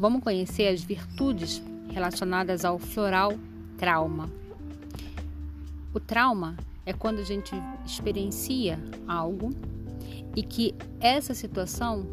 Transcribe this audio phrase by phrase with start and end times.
[0.00, 3.34] Vamos conhecer as virtudes relacionadas ao floral
[3.76, 4.30] trauma.
[5.92, 6.56] O trauma
[6.86, 9.50] é quando a gente experiencia algo
[10.34, 12.06] e que essa situação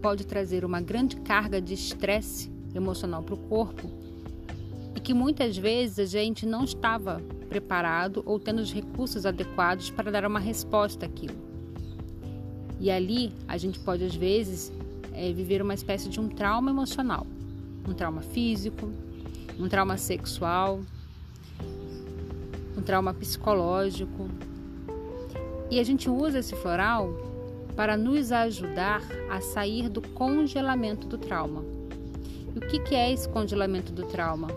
[0.00, 3.86] pode trazer uma grande carga de estresse emocional para o corpo
[4.94, 10.10] e que muitas vezes a gente não estava preparado ou tendo os recursos adequados para
[10.10, 11.36] dar uma resposta àquilo.
[12.80, 14.72] E ali a gente pode às vezes
[15.16, 17.26] é viver uma espécie de um trauma emocional,
[17.88, 18.92] um trauma físico,
[19.58, 20.80] um trauma sexual,
[22.76, 24.28] um trauma psicológico.
[25.70, 27.10] E a gente usa esse floral
[27.74, 31.64] para nos ajudar a sair do congelamento do trauma.
[32.54, 34.48] E o que é esse congelamento do trauma?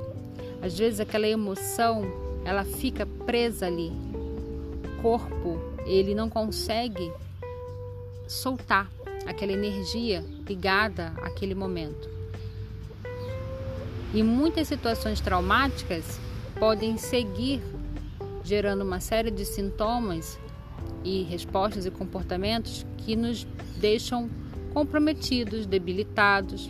[0.62, 2.04] Às vezes aquela emoção
[2.44, 3.92] ela fica presa ali.
[4.84, 7.12] O corpo ele não consegue
[8.28, 8.90] soltar
[9.26, 12.10] aquela energia ligada àquele momento.
[14.12, 16.20] E muitas situações traumáticas
[16.60, 17.62] podem seguir
[18.44, 20.40] gerando uma série de sintomas
[21.04, 23.46] e respostas e comportamentos que nos
[23.78, 24.28] deixam
[24.74, 26.70] comprometidos, debilitados.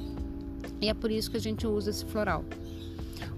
[0.81, 2.43] E é por isso que a gente usa esse floral.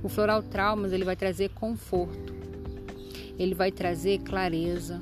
[0.01, 2.33] O floral traumas ele vai trazer conforto,
[3.37, 4.99] ele vai trazer clareza,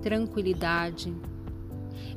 [0.00, 1.12] tranquilidade,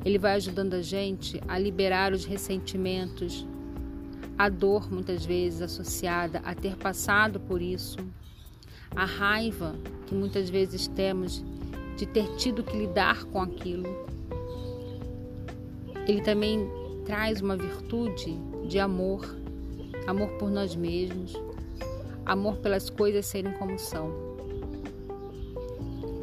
[0.04, 3.46] ele vai ajudando a gente a liberar os ressentimentos,
[4.36, 7.98] a dor muitas vezes associada a ter passado por isso,
[8.94, 9.74] a raiva
[10.06, 11.44] que muitas vezes temos
[11.96, 13.88] de ter tido que lidar com aquilo.
[16.06, 16.68] Ele também
[17.04, 19.36] traz uma virtude de amor,
[20.06, 21.34] amor por nós mesmos,
[22.24, 24.12] amor pelas coisas serem como são.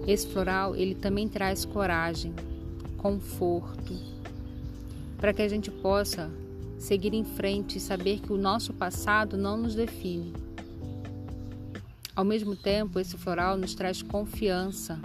[0.08, 2.34] Esse floral, ele também traz coragem,
[3.06, 3.96] conforto,
[5.16, 6.28] para que a gente possa
[6.80, 10.34] seguir em frente e saber que o nosso passado não nos define.
[12.16, 15.00] Ao mesmo tempo, esse floral nos traz confiança.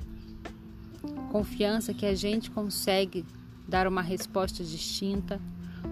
[1.30, 3.22] Confiança que a gente consegue
[3.68, 5.38] dar uma resposta distinta,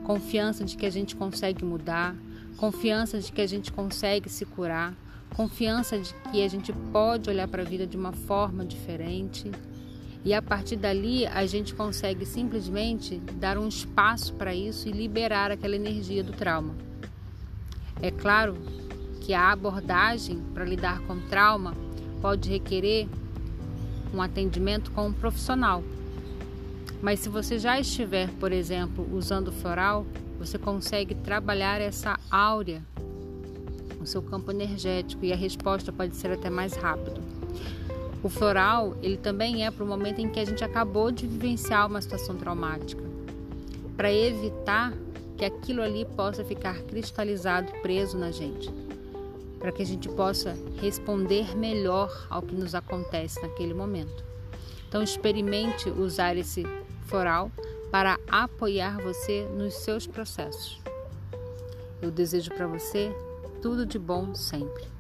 [0.05, 2.17] confiança de que a gente consegue mudar,
[2.57, 4.95] confiança de que a gente consegue se curar,
[5.37, 9.51] confiança de que a gente pode olhar para a vida de uma forma diferente.
[10.25, 15.51] E a partir dali a gente consegue simplesmente dar um espaço para isso e liberar
[15.51, 16.75] aquela energia do trauma.
[18.03, 18.57] É claro
[19.21, 21.75] que a abordagem para lidar com trauma
[22.21, 23.09] pode requerer
[24.13, 25.83] um atendimento com um profissional.
[27.01, 30.07] Mas se você já estiver, por exemplo, usando floral,
[30.39, 32.83] você consegue trabalhar essa áurea,
[34.01, 37.21] o seu campo energético e a resposta pode ser até mais rápido.
[38.23, 41.87] O floral, ele também é para o momento em que a gente acabou de vivenciar
[41.87, 43.03] uma situação traumática,
[43.97, 44.93] para evitar
[45.37, 48.69] que aquilo ali possa ficar cristalizado, preso na gente,
[49.61, 54.25] para que a gente possa responder melhor ao que nos acontece naquele momento.
[54.89, 56.65] Então experimente usar esse
[57.07, 57.53] floral
[57.91, 60.81] para apoiar você nos seus processos.
[62.03, 63.13] Eu desejo para você
[63.63, 64.98] tudo de bom sempre.